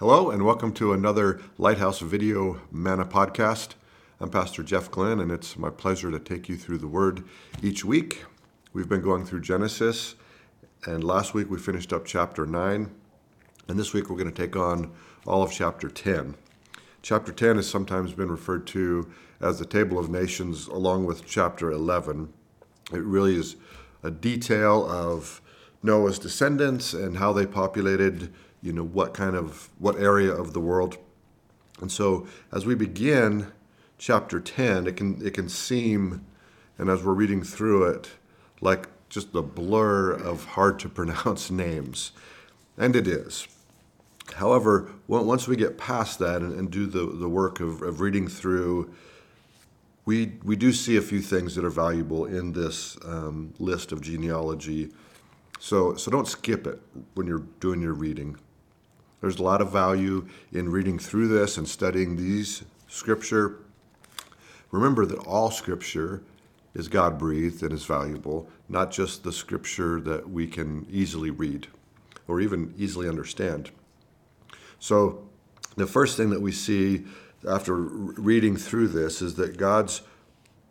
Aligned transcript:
Hello, 0.00 0.28
and 0.28 0.44
welcome 0.44 0.72
to 0.74 0.92
another 0.92 1.40
Lighthouse 1.56 2.00
Video 2.00 2.60
Manna 2.70 3.06
podcast. 3.06 3.74
I'm 4.20 4.28
Pastor 4.28 4.62
Jeff 4.62 4.90
Glenn, 4.90 5.18
and 5.20 5.30
it's 5.30 5.56
my 5.56 5.70
pleasure 5.70 6.10
to 6.10 6.18
take 6.18 6.48
you 6.48 6.56
through 6.56 6.78
the 6.78 6.88
Word 6.88 7.24
each 7.62 7.84
week. 7.84 8.24
We've 8.72 8.88
been 8.88 9.00
going 9.00 9.24
through 9.24 9.40
Genesis, 9.40 10.16
and 10.84 11.04
last 11.04 11.32
week 11.32 11.48
we 11.48 11.58
finished 11.58 11.92
up 11.92 12.04
chapter 12.04 12.44
9, 12.44 12.90
and 13.68 13.78
this 13.78 13.92
week 13.92 14.10
we're 14.10 14.16
going 14.16 14.30
to 14.30 14.42
take 14.42 14.56
on 14.56 14.92
all 15.26 15.42
of 15.42 15.52
chapter 15.52 15.88
10. 15.88 16.34
Chapter 17.02 17.32
10 17.32 17.56
has 17.56 17.68
sometimes 17.68 18.12
been 18.12 18.30
referred 18.30 18.66
to 18.68 19.10
as 19.40 19.58
the 19.58 19.66
Table 19.66 19.98
of 19.98 20.10
Nations, 20.10 20.66
along 20.68 21.04
with 21.04 21.26
chapter 21.26 21.70
11. 21.70 22.32
It 22.92 23.02
really 23.02 23.36
is 23.36 23.56
a 24.02 24.10
detail 24.10 24.86
of 24.90 25.40
Noah's 25.82 26.18
descendants 26.18 26.94
and 26.94 27.18
how 27.18 27.32
they 27.32 27.46
populated 27.46 28.32
you 28.62 28.72
know 28.72 28.84
what 28.84 29.12
kind 29.12 29.36
of 29.36 29.68
what 29.78 30.00
area 30.00 30.32
of 30.32 30.54
the 30.54 30.60
world 30.60 30.96
and 31.82 31.92
so 31.92 32.26
as 32.50 32.64
we 32.64 32.74
begin 32.74 33.52
chapter 33.98 34.40
10 34.40 34.86
it 34.86 34.96
can 34.96 35.24
it 35.24 35.34
can 35.34 35.50
seem 35.50 36.24
and 36.78 36.88
as 36.88 37.04
we're 37.04 37.12
reading 37.12 37.42
through 37.42 37.84
it 37.84 38.12
like 38.62 38.88
just 39.10 39.34
the 39.34 39.42
blur 39.42 40.12
of 40.12 40.44
hard 40.44 40.78
to 40.78 40.88
pronounce 41.00 41.50
names 41.50 42.12
and 42.76 42.96
it 42.96 43.06
is. 43.06 43.46
However 44.34 44.90
once 45.06 45.46
we 45.46 45.56
get 45.56 45.76
past 45.76 46.18
that 46.18 46.40
and, 46.40 46.58
and 46.58 46.70
do 46.70 46.86
the, 46.86 47.06
the 47.06 47.28
work 47.28 47.60
of, 47.60 47.82
of 47.82 48.00
reading 48.00 48.26
through 48.26 48.94
we, 50.06 50.32
we 50.44 50.56
do 50.56 50.72
see 50.72 50.96
a 50.96 51.02
few 51.02 51.20
things 51.20 51.54
that 51.54 51.64
are 51.64 51.70
valuable 51.70 52.26
in 52.26 52.52
this 52.52 52.98
um, 53.04 53.54
list 53.58 53.90
of 53.90 54.02
genealogy. 54.02 54.90
So, 55.58 55.94
so 55.94 56.10
don't 56.10 56.28
skip 56.28 56.66
it 56.66 56.80
when 57.14 57.26
you're 57.26 57.46
doing 57.60 57.80
your 57.80 57.94
reading. 57.94 58.36
There's 59.20 59.38
a 59.38 59.42
lot 59.42 59.62
of 59.62 59.72
value 59.72 60.28
in 60.52 60.70
reading 60.70 60.98
through 60.98 61.28
this 61.28 61.56
and 61.56 61.66
studying 61.66 62.16
these 62.16 62.64
scripture. 62.86 63.60
Remember 64.70 65.06
that 65.06 65.18
all 65.20 65.50
scripture 65.50 66.22
is 66.74 66.88
God 66.88 67.18
breathed 67.18 67.62
and 67.62 67.72
is 67.72 67.86
valuable, 67.86 68.48
not 68.68 68.90
just 68.90 69.22
the 69.22 69.32
scripture 69.32 70.00
that 70.02 70.28
we 70.28 70.46
can 70.46 70.86
easily 70.90 71.30
read 71.30 71.68
or 72.26 72.40
even 72.40 72.74
easily 72.76 73.08
understand. 73.08 73.70
So, 74.78 75.28
the 75.76 75.86
first 75.86 76.16
thing 76.16 76.30
that 76.30 76.40
we 76.40 76.52
see 76.52 77.04
after 77.48 77.74
reading 77.74 78.56
through 78.56 78.88
this 78.88 79.20
is 79.20 79.34
that 79.34 79.56
God's 79.56 80.02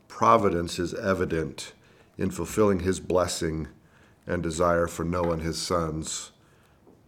providence 0.07 0.79
is 0.79 0.93
evident 0.93 1.73
in 2.17 2.31
fulfilling 2.31 2.79
his 2.79 2.99
blessing 2.99 3.67
and 4.25 4.41
desire 4.41 4.87
for 4.87 5.03
Noah 5.03 5.33
and 5.33 5.41
his 5.41 5.61
sons 5.61 6.31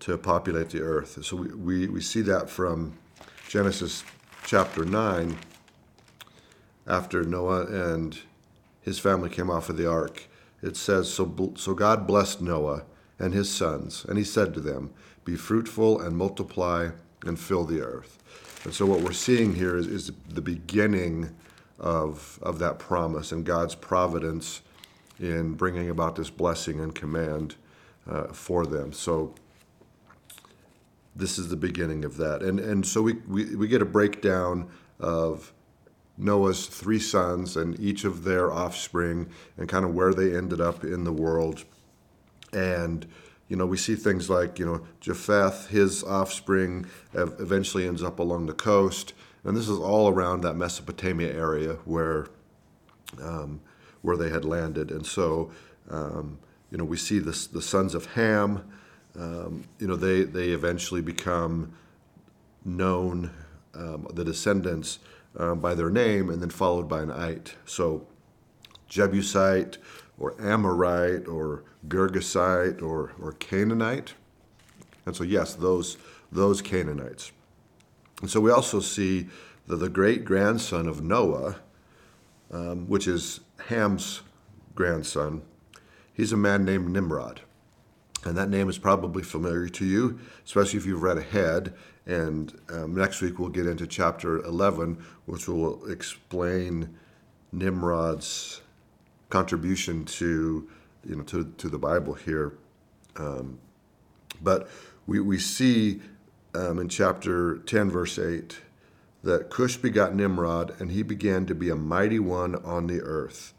to 0.01 0.17
populate 0.17 0.69
the 0.69 0.81
earth. 0.81 1.23
So 1.23 1.37
we, 1.37 1.47
we, 1.53 1.87
we 1.87 2.01
see 2.01 2.21
that 2.21 2.49
from 2.49 2.97
Genesis 3.47 4.03
chapter 4.45 4.83
9, 4.83 5.37
after 6.87 7.23
Noah 7.23 7.65
and 7.65 8.19
his 8.81 8.99
family 8.99 9.29
came 9.29 9.49
off 9.49 9.69
of 9.69 9.77
the 9.77 9.89
ark. 9.89 10.27
It 10.61 10.77
says, 10.77 11.11
So, 11.11 11.53
so 11.55 11.73
God 11.73 12.05
blessed 12.05 12.41
Noah 12.41 12.83
and 13.19 13.33
his 13.33 13.49
sons, 13.49 14.05
and 14.07 14.17
he 14.17 14.23
said 14.23 14.53
to 14.53 14.59
them, 14.59 14.91
Be 15.23 15.35
fruitful 15.35 16.01
and 16.01 16.17
multiply 16.17 16.89
and 17.25 17.39
fill 17.39 17.63
the 17.63 17.81
earth. 17.81 18.19
And 18.63 18.73
so 18.73 18.85
what 18.85 19.01
we're 19.01 19.13
seeing 19.13 19.55
here 19.55 19.77
is, 19.77 19.87
is 19.87 20.11
the 20.27 20.41
beginning 20.41 21.35
of, 21.79 22.39
of 22.41 22.59
that 22.59 22.79
promise 22.79 23.31
and 23.31 23.45
God's 23.45 23.75
providence 23.75 24.61
in 25.19 25.53
bringing 25.53 25.89
about 25.89 26.15
this 26.15 26.29
blessing 26.29 26.79
and 26.79 26.93
command 26.93 27.55
uh, 28.09 28.27
for 28.27 28.65
them. 28.65 28.91
So 28.91 29.33
this 31.15 31.37
is 31.37 31.49
the 31.49 31.55
beginning 31.55 32.03
of 32.03 32.17
that. 32.17 32.41
And, 32.41 32.59
and 32.59 32.85
so 32.85 33.01
we, 33.01 33.13
we, 33.27 33.55
we 33.55 33.67
get 33.67 33.81
a 33.81 33.85
breakdown 33.85 34.69
of 34.99 35.53
Noah's 36.17 36.67
three 36.67 36.99
sons 36.99 37.57
and 37.57 37.79
each 37.79 38.03
of 38.03 38.23
their 38.23 38.51
offspring 38.51 39.29
and 39.57 39.67
kind 39.67 39.85
of 39.85 39.93
where 39.93 40.13
they 40.13 40.35
ended 40.35 40.61
up 40.61 40.83
in 40.83 41.03
the 41.03 41.13
world. 41.13 41.65
And, 42.55 43.05
you 43.49 43.55
know, 43.55 43.65
we 43.65 43.77
see 43.77 43.95
things 43.95 44.29
like, 44.29 44.57
you 44.57 44.65
know, 44.65 44.87
Japheth, 45.01 45.67
his 45.67 46.03
offspring 46.03 46.85
eventually 47.13 47.87
ends 47.87 48.01
up 48.01 48.19
along 48.19 48.45
the 48.45 48.53
coast. 48.53 49.13
And 49.43 49.55
this 49.55 49.69
is 49.69 49.77
all 49.77 50.07
around 50.09 50.41
that 50.41 50.55
Mesopotamia 50.55 51.31
area 51.31 51.73
where, 51.85 52.27
um, 53.21 53.61
where 54.01 54.17
they 54.17 54.29
had 54.29 54.45
landed. 54.45 54.89
And 54.89 55.05
so, 55.05 55.51
um, 55.91 56.39
you 56.71 56.77
know, 56.77 56.85
we 56.85 56.97
see 56.97 57.19
this, 57.19 57.45
the 57.45 57.61
sons 57.61 57.93
of 57.93 58.05
Ham, 58.13 58.63
um, 59.19 59.65
you 59.79 59.87
know, 59.87 59.95
they, 59.95 60.23
they 60.23 60.49
eventually 60.49 61.01
become 61.01 61.73
known, 62.63 63.29
um, 63.75 64.07
the 64.13 64.25
descendants, 64.25 64.99
um, 65.37 65.59
by 65.59 65.75
their 65.75 65.89
name 65.89 66.29
and 66.29 66.41
then 66.41 66.49
followed 66.49 66.87
by 66.87 67.01
an 67.01 67.11
ite. 67.11 67.55
So 67.65 68.07
Jebusite 68.89 69.77
or 70.17 70.35
Amorite 70.41 71.27
or 71.27 71.63
Girgashite 71.87 72.81
or, 72.81 73.13
or 73.19 73.33
Canaanite. 73.33 74.13
And 75.05 75.15
so, 75.15 75.23
yes, 75.23 75.53
those, 75.53 75.97
those 76.31 76.61
Canaanites. 76.61 77.31
And 78.21 78.29
so 78.29 78.39
we 78.39 78.51
also 78.51 78.79
see 78.79 79.27
that 79.67 79.77
the 79.77 79.89
great 79.89 80.25
grandson 80.25 80.87
of 80.87 81.03
Noah, 81.03 81.57
um, 82.51 82.87
which 82.87 83.07
is 83.07 83.41
Ham's 83.67 84.21
grandson, 84.73 85.41
he's 86.13 86.31
a 86.31 86.37
man 86.37 86.63
named 86.63 86.89
Nimrod. 86.89 87.41
And 88.23 88.35
that 88.37 88.49
name 88.49 88.69
is 88.69 88.79
probably 88.79 89.21
familiar 89.21 89.67
to 89.69 89.85
you, 89.85 90.19
especially 90.43 90.79
if 90.79 90.85
you've 90.85 91.03
read 91.03 91.17
ahead. 91.17 91.73
And 92.07 92.59
um, 92.69 92.95
next 92.95 93.21
week 93.21 93.37
we'll 93.37 93.49
get 93.49 93.67
into 93.67 93.85
chapter 93.85 94.43
11, 94.43 95.03
which 95.25 95.47
will 95.47 95.85
explain 95.85 96.97
Nimrod's 97.51 98.61
contribution 99.29 100.05
to, 100.05 100.67
you 101.07 101.15
know, 101.15 101.23
to, 101.23 101.53
to 101.57 101.69
the 101.69 101.77
Bible 101.77 102.13
here. 102.13 102.53
Um, 103.15 103.59
but 104.41 104.69
we, 105.07 105.19
we 105.19 105.39
see 105.39 106.01
um, 106.53 106.79
in 106.79 106.89
chapter 106.89 107.57
10, 107.59 107.89
verse 107.89 108.19
8, 108.19 108.59
that 109.23 109.49
Cush 109.49 109.77
begot 109.77 110.15
Nimrod, 110.15 110.79
and 110.79 110.91
he 110.91 111.01
began 111.03 111.45
to 111.47 111.55
be 111.55 111.69
a 111.69 111.75
mighty 111.75 112.19
one 112.19 112.55
on 112.55 112.87
the 112.87 113.01
earth. 113.01 113.53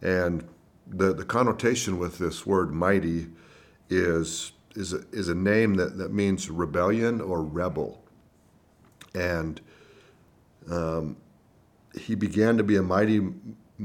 And 0.00 0.46
the, 0.86 1.14
the 1.14 1.24
connotation 1.24 1.98
with 1.98 2.18
this 2.18 2.44
word 2.44 2.72
mighty 2.72 3.28
is 3.88 4.52
is 4.74 4.92
a, 4.92 5.04
is 5.12 5.28
a 5.28 5.34
name 5.34 5.74
that, 5.74 5.98
that 5.98 6.12
means 6.12 6.50
rebellion 6.50 7.20
or 7.20 7.42
rebel. 7.42 8.02
And 9.14 9.60
um, 10.70 11.16
he 11.98 12.14
began 12.14 12.56
to 12.56 12.64
be 12.64 12.76
a 12.76 12.82
mighty 12.82 13.20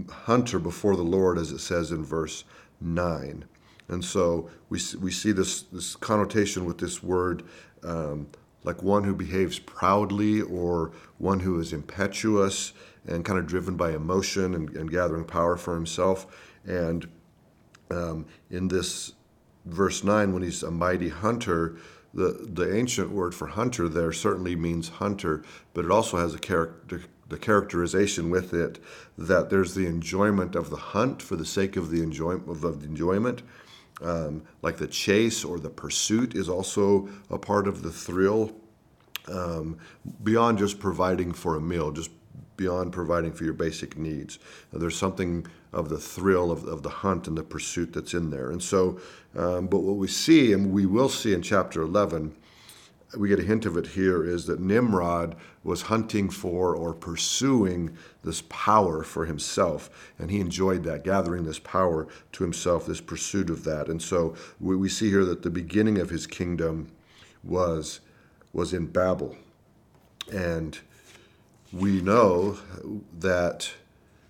hunter 0.09 0.59
before 0.59 0.95
the 0.95 1.03
Lord, 1.03 1.37
as 1.37 1.51
it 1.51 1.59
says 1.59 1.91
in 1.91 2.03
verse 2.03 2.43
9. 2.81 3.45
And 3.89 4.03
so 4.03 4.49
we, 4.69 4.79
we 4.99 5.11
see 5.11 5.31
this, 5.31 5.63
this 5.63 5.95
connotation 5.95 6.65
with 6.65 6.77
this 6.77 7.01
word 7.01 7.43
um, 7.83 8.27
like 8.63 8.83
one 8.83 9.05
who 9.05 9.15
behaves 9.15 9.59
proudly 9.59 10.41
or 10.41 10.91
one 11.19 11.39
who 11.39 11.59
is 11.59 11.71
impetuous 11.71 12.73
and 13.07 13.23
kind 13.23 13.39
of 13.39 13.47
driven 13.47 13.77
by 13.77 13.91
emotion 13.91 14.53
and, 14.55 14.69
and 14.75 14.91
gathering 14.91 15.23
power 15.23 15.55
for 15.55 15.73
himself. 15.73 16.27
And 16.65 17.07
um, 17.89 18.25
in 18.51 18.67
this 18.67 19.13
verse 19.65 20.03
9, 20.03 20.33
when 20.33 20.43
he's 20.43 20.63
a 20.63 20.71
mighty 20.71 21.07
hunter, 21.07 21.77
the, 22.13 22.47
the 22.51 22.75
ancient 22.75 23.11
word 23.11 23.33
for 23.33 23.47
hunter 23.47 23.87
there 23.87 24.11
certainly 24.11 24.55
means 24.55 24.89
hunter, 24.89 25.43
but 25.73 25.85
it 25.85 25.91
also 25.91 26.17
has 26.17 26.35
a 26.35 26.39
character, 26.39 27.03
the 27.29 27.37
characterization 27.37 28.29
with 28.29 28.53
it 28.53 28.79
that 29.17 29.49
there's 29.49 29.75
the 29.75 29.85
enjoyment 29.85 30.55
of 30.55 30.69
the 30.69 30.77
hunt 30.77 31.21
for 31.21 31.35
the 31.35 31.45
sake 31.45 31.75
of 31.75 31.89
the 31.89 32.01
enjoyment 32.01 32.47
of 32.49 32.81
the 32.81 32.87
enjoyment. 32.87 33.41
Um, 34.01 34.43
like 34.61 34.77
the 34.77 34.87
chase 34.87 35.43
or 35.43 35.59
the 35.59 35.69
pursuit 35.69 36.35
is 36.35 36.47
also 36.47 37.09
a 37.31 37.39
part 37.39 37.67
of 37.67 37.81
the 37.81 37.91
thrill 37.91 38.55
um, 39.27 39.77
beyond 40.23 40.59
just 40.59 40.79
providing 40.79 41.33
for 41.33 41.55
a 41.55 41.61
meal, 41.61 41.91
just 41.91 42.11
beyond 42.57 42.91
providing 42.91 43.31
for 43.31 43.43
your 43.43 43.53
basic 43.53 43.97
needs. 43.97 44.39
There's 44.71 44.97
something 44.97 45.47
of 45.73 45.89
the 45.89 45.97
thrill 45.97 46.51
of, 46.51 46.65
of 46.65 46.83
the 46.83 46.89
hunt 46.89 47.27
and 47.27 47.37
the 47.37 47.43
pursuit 47.43 47.93
that's 47.93 48.13
in 48.13 48.29
there. 48.29 48.51
And 48.51 48.61
so, 48.61 48.99
um, 49.35 49.67
but 49.67 49.79
what 49.79 49.97
we 49.97 50.07
see, 50.07 50.53
and 50.53 50.71
we 50.71 50.85
will 50.85 51.09
see 51.09 51.33
in 51.33 51.41
chapter 51.41 51.81
11, 51.81 52.35
we 53.15 53.29
get 53.29 53.39
a 53.39 53.43
hint 53.43 53.65
of 53.65 53.77
it 53.77 53.87
here, 53.87 54.25
is 54.25 54.45
that 54.47 54.59
Nimrod 54.59 55.35
was 55.63 55.83
hunting 55.83 56.29
for 56.29 56.75
or 56.75 56.93
pursuing 56.93 57.95
this 58.23 58.41
power 58.49 59.03
for 59.03 59.25
himself. 59.25 60.11
And 60.19 60.29
he 60.29 60.39
enjoyed 60.39 60.83
that, 60.83 61.03
gathering 61.03 61.45
this 61.45 61.59
power 61.59 62.07
to 62.33 62.43
himself, 62.43 62.85
this 62.85 62.99
pursuit 62.99 63.49
of 63.49 63.63
that. 63.63 63.87
And 63.87 64.01
so 64.01 64.35
we, 64.59 64.75
we 64.75 64.89
see 64.89 65.09
here 65.09 65.25
that 65.25 65.43
the 65.43 65.49
beginning 65.49 65.99
of 65.99 66.09
his 66.09 66.27
kingdom 66.27 66.91
was 67.43 68.01
was 68.53 68.73
in 68.73 68.87
Babel, 68.87 69.35
and 70.31 70.79
we 71.71 72.01
know 72.01 72.57
that 73.19 73.71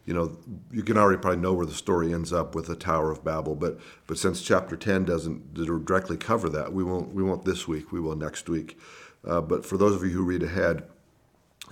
you 0.08 0.14
know 0.14 0.38
you 0.72 0.84
can 0.84 0.98
already 0.98 1.22
probably 1.22 1.42
know 1.42 1.54
where 1.54 1.66
the 1.66 1.74
story 1.74 2.14
ends 2.14 2.32
up 2.32 2.56
with 2.56 2.66
the 2.66 2.78
Tower 2.78 3.12
of 3.12 3.24
Babel, 3.24 3.56
but 3.56 3.78
but 4.08 4.18
since 4.18 4.42
chapter 4.42 4.78
ten 4.78 5.04
doesn't 5.04 5.54
directly 5.54 6.16
cover 6.18 6.50
that, 6.50 6.74
we 6.74 6.84
won't 6.84 7.14
we 7.14 7.22
won't 7.22 7.44
this 7.44 7.68
week. 7.68 7.92
We 7.92 8.00
will 8.00 8.16
next 8.16 8.50
week. 8.50 8.80
Uh, 9.28 9.42
but 9.42 9.66
for 9.66 9.78
those 9.78 9.96
of 9.96 10.04
you 10.04 10.12
who 10.12 10.24
read 10.24 10.44
ahead, 10.44 10.84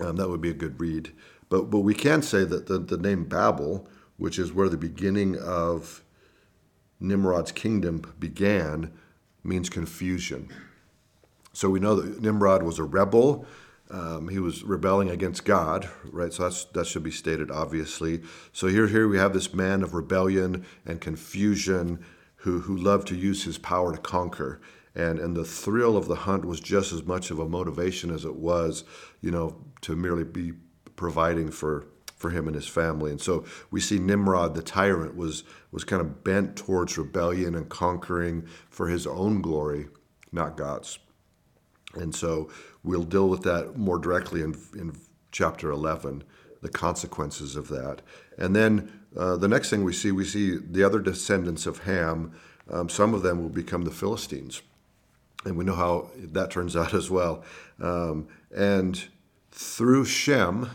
um, 0.00 0.16
that 0.16 0.28
would 0.28 0.42
be 0.42 0.50
a 0.50 0.54
good 0.54 0.78
read. 0.78 1.12
But 1.48 1.70
but 1.70 1.80
we 1.80 1.94
can 1.94 2.20
say 2.20 2.44
that 2.44 2.66
the, 2.66 2.78
the 2.78 2.98
name 2.98 3.24
Babel, 3.24 3.88
which 4.18 4.38
is 4.38 4.52
where 4.52 4.68
the 4.68 4.76
beginning 4.76 5.38
of 5.38 6.04
Nimrod's 7.00 7.52
kingdom 7.52 8.14
began, 8.18 8.92
means 9.42 9.70
confusion. 9.70 10.50
So 11.54 11.70
we 11.70 11.80
know 11.80 11.94
that 11.94 12.20
Nimrod 12.20 12.62
was 12.62 12.78
a 12.78 12.84
rebel. 12.84 13.46
Um, 13.90 14.28
he 14.28 14.38
was 14.40 14.64
rebelling 14.64 15.10
against 15.10 15.44
God, 15.44 15.88
right? 16.10 16.32
So 16.32 16.44
that's, 16.44 16.64
that 16.66 16.86
should 16.86 17.04
be 17.04 17.10
stated 17.12 17.50
obviously. 17.50 18.22
So 18.52 18.66
here, 18.66 18.88
here 18.88 19.06
we 19.06 19.18
have 19.18 19.32
this 19.32 19.54
man 19.54 19.82
of 19.82 19.94
rebellion 19.94 20.66
and 20.84 21.00
confusion 21.00 22.04
who, 22.36 22.60
who 22.60 22.76
loved 22.76 23.08
to 23.08 23.16
use 23.16 23.44
his 23.44 23.58
power 23.58 23.92
to 23.92 24.00
conquer. 24.00 24.60
And, 24.94 25.18
and 25.18 25.36
the 25.36 25.44
thrill 25.44 25.96
of 25.96 26.08
the 26.08 26.14
hunt 26.14 26.44
was 26.44 26.58
just 26.58 26.92
as 26.92 27.04
much 27.04 27.30
of 27.30 27.38
a 27.38 27.48
motivation 27.48 28.10
as 28.10 28.24
it 28.24 28.36
was, 28.36 28.84
you 29.20 29.30
know, 29.30 29.56
to 29.82 29.94
merely 29.94 30.24
be 30.24 30.52
providing 30.96 31.50
for, 31.50 31.86
for 32.16 32.30
him 32.30 32.46
and 32.46 32.54
his 32.56 32.66
family. 32.66 33.10
And 33.10 33.20
so 33.20 33.44
we 33.70 33.80
see 33.80 33.98
Nimrod, 33.98 34.54
the 34.54 34.62
tyrant, 34.62 35.14
was, 35.14 35.44
was 35.70 35.84
kind 35.84 36.00
of 36.00 36.24
bent 36.24 36.56
towards 36.56 36.96
rebellion 36.96 37.54
and 37.54 37.68
conquering 37.68 38.48
for 38.70 38.88
his 38.88 39.06
own 39.06 39.42
glory, 39.42 39.88
not 40.32 40.56
God's. 40.56 40.98
And 41.96 42.14
so 42.14 42.50
we'll 42.82 43.02
deal 43.02 43.28
with 43.28 43.42
that 43.42 43.76
more 43.76 43.98
directly 43.98 44.42
in, 44.42 44.56
in 44.74 44.96
chapter 45.32 45.70
11, 45.70 46.24
the 46.62 46.68
consequences 46.68 47.56
of 47.56 47.68
that. 47.68 48.02
And 48.38 48.54
then 48.54 48.92
uh, 49.16 49.36
the 49.36 49.48
next 49.48 49.70
thing 49.70 49.84
we 49.84 49.92
see, 49.92 50.12
we 50.12 50.24
see 50.24 50.56
the 50.56 50.84
other 50.84 51.00
descendants 51.00 51.66
of 51.66 51.78
Ham. 51.80 52.32
Um, 52.70 52.88
some 52.88 53.14
of 53.14 53.22
them 53.22 53.42
will 53.42 53.48
become 53.48 53.82
the 53.82 53.90
Philistines. 53.90 54.62
And 55.44 55.56
we 55.56 55.64
know 55.64 55.74
how 55.74 56.10
that 56.16 56.50
turns 56.50 56.76
out 56.76 56.92
as 56.92 57.10
well. 57.10 57.44
Um, 57.80 58.28
and 58.54 59.02
through 59.50 60.04
Shem, 60.04 60.70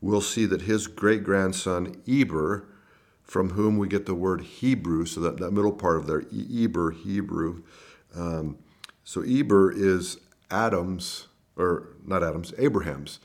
we'll 0.00 0.20
see 0.20 0.44
that 0.46 0.62
his 0.62 0.86
great 0.86 1.22
grandson, 1.22 2.02
Eber, 2.06 2.66
from 3.22 3.50
whom 3.50 3.78
we 3.78 3.88
get 3.88 4.04
the 4.04 4.14
word 4.14 4.42
Hebrew, 4.42 5.06
so 5.06 5.20
that, 5.20 5.38
that 5.38 5.52
middle 5.52 5.72
part 5.72 5.96
of 5.96 6.06
there, 6.06 6.24
Eber, 6.32 6.90
Hebrew. 6.90 7.62
Um, 8.14 8.58
so 9.04 9.22
Eber 9.22 9.72
is 9.72 10.18
Adam's, 10.52 11.28
or 11.56 11.88
not 12.04 12.22
Adam's, 12.22 12.52
Abraham's 12.58 13.18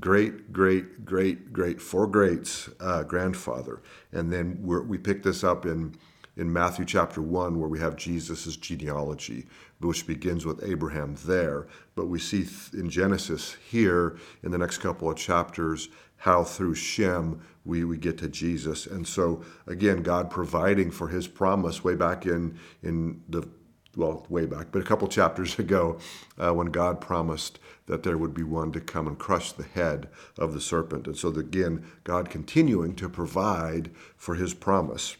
great, 0.00 0.52
great, 0.52 1.04
great, 1.04 1.52
great, 1.52 1.80
four 1.80 2.06
greats 2.06 2.68
uh, 2.80 3.02
grandfather. 3.04 3.80
And 4.12 4.32
then 4.32 4.58
we 4.62 4.98
pick 4.98 5.22
this 5.22 5.44
up 5.44 5.66
in, 5.66 5.94
in 6.36 6.52
Matthew 6.52 6.84
chapter 6.84 7.22
1, 7.22 7.58
where 7.58 7.68
we 7.68 7.78
have 7.78 7.96
Jesus' 7.96 8.56
genealogy, 8.56 9.46
which 9.80 10.06
begins 10.06 10.44
with 10.44 10.64
Abraham 10.64 11.16
there. 11.24 11.66
But 11.94 12.06
we 12.06 12.18
see 12.18 12.46
in 12.72 12.90
Genesis 12.90 13.56
here, 13.70 14.16
in 14.42 14.50
the 14.50 14.58
next 14.58 14.78
couple 14.78 15.08
of 15.08 15.16
chapters, 15.16 15.88
how 16.16 16.42
through 16.42 16.74
Shem 16.74 17.40
we, 17.64 17.84
we 17.84 17.98
get 17.98 18.18
to 18.18 18.28
Jesus. 18.28 18.86
And 18.86 19.06
so, 19.06 19.44
again, 19.66 20.02
God 20.02 20.30
providing 20.30 20.90
for 20.90 21.08
his 21.08 21.28
promise 21.28 21.84
way 21.84 21.94
back 21.94 22.26
in, 22.26 22.58
in 22.82 23.22
the 23.28 23.46
well, 23.96 24.26
way 24.28 24.46
back, 24.46 24.68
but 24.72 24.80
a 24.82 24.84
couple 24.84 25.08
chapters 25.08 25.58
ago, 25.58 25.98
uh, 26.38 26.52
when 26.52 26.68
God 26.68 27.00
promised 27.00 27.58
that 27.86 28.02
there 28.02 28.16
would 28.16 28.34
be 28.34 28.42
one 28.42 28.72
to 28.72 28.80
come 28.80 29.06
and 29.06 29.18
crush 29.18 29.52
the 29.52 29.64
head 29.64 30.08
of 30.38 30.54
the 30.54 30.60
serpent. 30.60 31.06
And 31.06 31.16
so, 31.16 31.28
again, 31.28 31.84
God 32.02 32.30
continuing 32.30 32.94
to 32.96 33.08
provide 33.08 33.90
for 34.16 34.34
his 34.34 34.54
promise. 34.54 35.16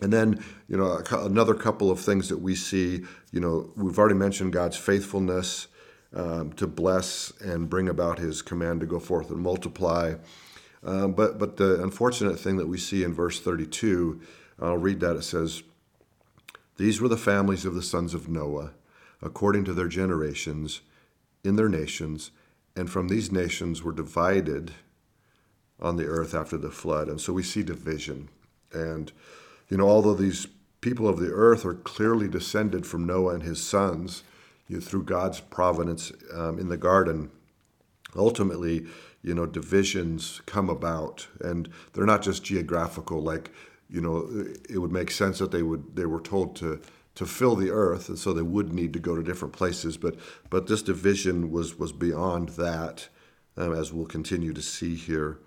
And 0.00 0.12
then, 0.12 0.42
you 0.68 0.76
know, 0.76 1.00
another 1.12 1.54
couple 1.54 1.90
of 1.90 2.00
things 2.00 2.28
that 2.28 2.38
we 2.38 2.56
see, 2.56 3.02
you 3.30 3.40
know, 3.40 3.70
we've 3.76 3.98
already 3.98 4.16
mentioned 4.16 4.52
God's 4.52 4.76
faithfulness 4.76 5.68
um, 6.14 6.52
to 6.54 6.66
bless 6.66 7.32
and 7.40 7.70
bring 7.70 7.88
about 7.88 8.18
his 8.18 8.42
command 8.42 8.80
to 8.80 8.86
go 8.86 8.98
forth 8.98 9.30
and 9.30 9.38
multiply. 9.38 10.14
Um, 10.84 11.12
but, 11.12 11.38
but 11.38 11.56
the 11.56 11.80
unfortunate 11.82 12.40
thing 12.40 12.56
that 12.56 12.66
we 12.66 12.78
see 12.78 13.04
in 13.04 13.14
verse 13.14 13.40
32, 13.40 14.20
I'll 14.60 14.76
read 14.76 15.00
that. 15.00 15.16
It 15.16 15.22
says, 15.22 15.62
these 16.76 17.00
were 17.00 17.08
the 17.08 17.16
families 17.16 17.64
of 17.64 17.74
the 17.74 17.82
sons 17.82 18.14
of 18.14 18.28
Noah, 18.28 18.72
according 19.20 19.64
to 19.66 19.72
their 19.72 19.88
generations, 19.88 20.80
in 21.44 21.56
their 21.56 21.68
nations, 21.68 22.30
and 22.74 22.90
from 22.90 23.08
these 23.08 23.30
nations 23.30 23.82
were 23.82 23.92
divided 23.92 24.72
on 25.80 25.96
the 25.96 26.06
earth 26.06 26.34
after 26.34 26.56
the 26.56 26.70
flood. 26.70 27.08
And 27.08 27.20
so 27.20 27.32
we 27.32 27.42
see 27.42 27.62
division. 27.62 28.28
And, 28.72 29.12
you 29.68 29.76
know, 29.76 29.88
although 29.88 30.14
these 30.14 30.46
people 30.80 31.08
of 31.08 31.18
the 31.18 31.30
earth 31.30 31.64
are 31.66 31.74
clearly 31.74 32.28
descended 32.28 32.86
from 32.86 33.06
Noah 33.06 33.34
and 33.34 33.42
his 33.42 33.62
sons 33.62 34.22
you 34.68 34.76
know, 34.76 34.82
through 34.82 35.04
God's 35.04 35.40
providence 35.40 36.12
um, 36.34 36.58
in 36.58 36.68
the 36.68 36.76
garden, 36.76 37.30
ultimately, 38.16 38.86
you 39.22 39.34
know, 39.34 39.46
divisions 39.46 40.40
come 40.46 40.70
about. 40.70 41.26
And 41.40 41.68
they're 41.92 42.06
not 42.06 42.22
just 42.22 42.44
geographical, 42.44 43.20
like 43.20 43.50
you 43.92 44.00
know, 44.00 44.46
it 44.70 44.78
would 44.78 44.90
make 44.90 45.10
sense 45.10 45.38
that 45.38 45.50
they 45.50 45.62
would 45.62 45.94
they 45.94 46.06
were 46.06 46.20
told 46.20 46.56
to 46.56 46.80
to 47.14 47.26
fill 47.26 47.54
the 47.54 47.70
earth, 47.70 48.08
and 48.08 48.18
so 48.18 48.32
they 48.32 48.42
would 48.42 48.72
need 48.72 48.94
to 48.94 48.98
go 48.98 49.14
to 49.14 49.22
different 49.22 49.52
places. 49.52 49.98
But 49.98 50.16
but 50.48 50.66
this 50.66 50.82
division 50.82 51.50
was 51.50 51.78
was 51.78 51.92
beyond 51.92 52.50
that, 52.50 53.08
um, 53.56 53.74
as 53.74 53.92
we'll 53.92 54.06
continue 54.06 54.54
to 54.54 54.62
see 54.62 54.94
here. 54.94 55.38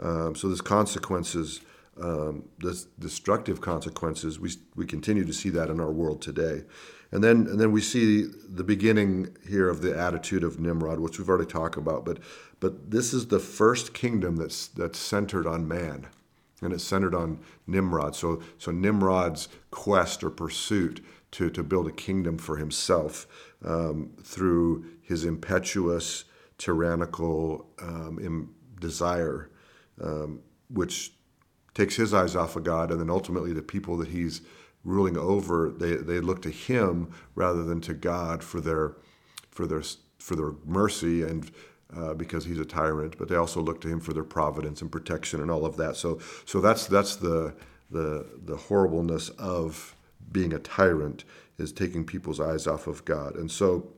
Um, 0.00 0.34
so 0.34 0.48
there's 0.48 0.62
consequences, 0.62 1.60
um, 2.00 2.44
this 2.58 2.84
destructive 2.98 3.60
consequences. 3.60 4.40
We 4.40 4.52
we 4.74 4.86
continue 4.86 5.26
to 5.26 5.34
see 5.34 5.50
that 5.50 5.68
in 5.68 5.78
our 5.78 5.92
world 5.92 6.22
today, 6.22 6.62
and 7.10 7.22
then 7.22 7.46
and 7.46 7.60
then 7.60 7.72
we 7.72 7.82
see 7.82 8.24
the 8.48 8.64
beginning 8.64 9.36
here 9.46 9.68
of 9.68 9.82
the 9.82 9.94
attitude 9.98 10.44
of 10.44 10.58
Nimrod, 10.58 10.98
which 10.98 11.18
we've 11.18 11.28
already 11.28 11.50
talked 11.50 11.76
about. 11.76 12.06
But 12.06 12.20
but 12.58 12.90
this 12.90 13.12
is 13.12 13.26
the 13.26 13.38
first 13.38 13.92
kingdom 13.92 14.36
that's 14.36 14.68
that's 14.68 14.98
centered 14.98 15.46
on 15.46 15.68
man 15.68 16.06
and 16.62 16.72
it's 16.72 16.84
centered 16.84 17.14
on 17.14 17.40
Nimrod. 17.66 18.14
So, 18.16 18.42
so 18.58 18.70
Nimrod's 18.70 19.48
quest 19.70 20.22
or 20.22 20.30
pursuit 20.30 21.04
to, 21.32 21.50
to 21.50 21.62
build 21.62 21.88
a 21.88 21.92
kingdom 21.92 22.38
for 22.38 22.56
himself 22.56 23.26
um, 23.64 24.12
through 24.22 24.86
his 25.02 25.24
impetuous, 25.24 26.24
tyrannical 26.58 27.66
um, 27.80 28.54
desire, 28.80 29.50
um, 30.00 30.40
which 30.68 31.12
takes 31.74 31.96
his 31.96 32.12
eyes 32.12 32.36
off 32.36 32.56
of 32.56 32.64
God, 32.64 32.90
and 32.90 33.00
then 33.00 33.10
ultimately 33.10 33.52
the 33.52 33.62
people 33.62 33.96
that 33.96 34.08
he's 34.08 34.42
ruling 34.84 35.16
over, 35.16 35.70
they, 35.70 35.94
they 35.94 36.20
look 36.20 36.42
to 36.42 36.50
him 36.50 37.10
rather 37.34 37.62
than 37.62 37.80
to 37.82 37.94
God 37.94 38.42
for 38.42 38.60
their 38.60 38.96
for 39.50 39.66
their 39.66 39.82
for 40.18 40.34
their 40.34 40.52
mercy 40.64 41.22
and 41.22 41.50
uh, 41.96 42.14
because 42.14 42.44
he's 42.44 42.58
a 42.58 42.64
tyrant, 42.64 43.18
but 43.18 43.28
they 43.28 43.36
also 43.36 43.60
look 43.60 43.80
to 43.82 43.88
him 43.88 44.00
for 44.00 44.12
their 44.12 44.24
providence 44.24 44.80
and 44.80 44.90
protection 44.90 45.40
and 45.40 45.50
all 45.50 45.66
of 45.66 45.76
that. 45.76 45.96
So, 45.96 46.18
so 46.44 46.60
that's 46.60 46.86
that's 46.86 47.16
the 47.16 47.54
the 47.90 48.26
the 48.44 48.56
horribleness 48.56 49.28
of 49.30 49.94
being 50.30 50.52
a 50.52 50.58
tyrant 50.58 51.24
is 51.58 51.72
taking 51.72 52.04
people's 52.04 52.40
eyes 52.40 52.66
off 52.66 52.86
of 52.86 53.04
God. 53.04 53.36
And 53.36 53.50
so, 53.50 53.88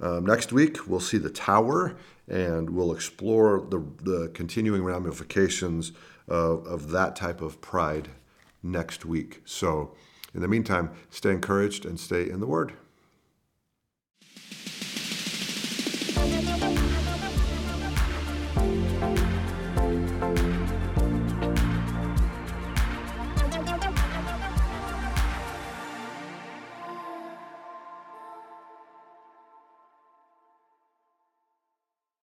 um, 0.00 0.26
next 0.26 0.52
week 0.52 0.88
we'll 0.88 1.00
see 1.00 1.18
the 1.18 1.30
tower 1.30 1.96
and 2.28 2.70
we'll 2.70 2.92
explore 2.92 3.60
the 3.60 3.84
the 4.02 4.28
continuing 4.34 4.82
ramifications 4.82 5.92
of, 6.28 6.66
of 6.66 6.90
that 6.90 7.16
type 7.16 7.40
of 7.40 7.60
pride 7.60 8.08
next 8.62 9.04
week. 9.04 9.42
So, 9.44 9.94
in 10.34 10.40
the 10.40 10.48
meantime, 10.48 10.90
stay 11.10 11.30
encouraged 11.30 11.84
and 11.84 11.98
stay 11.98 12.28
in 12.28 12.40
the 12.40 12.46
Word. 12.46 12.72
Thank 16.44 16.80
you. 16.80 16.91